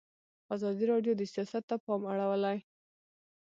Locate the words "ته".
1.69-1.75